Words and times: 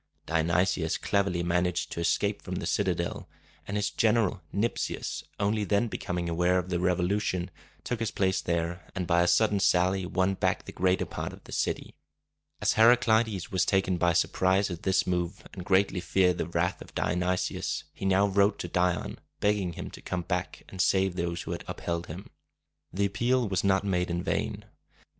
Dionysius 0.25 0.97
cleverly 0.97 1.43
managed 1.43 1.91
to 1.91 1.99
escape 1.99 2.41
from 2.41 2.55
the 2.55 2.65
citadel; 2.65 3.29
and 3.67 3.77
his 3.77 3.91
general, 3.91 4.41
Nyp´sius, 4.51 5.21
only 5.39 5.63
then 5.63 5.89
becoming 5.89 6.27
aware 6.27 6.57
of 6.57 6.69
the 6.69 6.79
revolution, 6.79 7.51
took 7.83 7.99
his 7.99 8.09
place 8.09 8.41
there, 8.41 8.89
and 8.95 9.05
by 9.05 9.21
a 9.21 9.27
sudden 9.27 9.59
sally 9.59 10.07
won 10.07 10.33
back 10.33 10.65
the 10.65 10.71
greater 10.71 11.05
part 11.05 11.33
of 11.33 11.43
the 11.43 11.51
city. 11.51 11.93
As 12.63 12.73
Heraclides 12.73 13.51
was 13.51 13.63
taken 13.63 13.97
by 13.97 14.13
surprise 14.13 14.71
at 14.71 14.81
this 14.81 15.05
move, 15.05 15.43
and 15.53 15.63
greatly 15.63 15.99
feared 15.99 16.39
the 16.39 16.47
wrath 16.47 16.81
of 16.81 16.95
Dionysius, 16.95 17.83
he 17.93 18.03
now 18.05 18.25
wrote 18.25 18.57
to 18.61 18.67
Dion, 18.67 19.19
begging 19.39 19.73
him 19.73 19.91
to 19.91 20.01
come 20.01 20.23
back 20.23 20.63
and 20.67 20.81
save 20.81 21.15
those 21.15 21.43
who 21.43 21.51
had 21.51 21.63
upheld 21.67 22.07
him. 22.07 22.31
The 22.91 23.05
appeal 23.05 23.47
was 23.47 23.63
not 23.63 23.83
made 23.83 24.09
in 24.09 24.23
vain. 24.23 24.65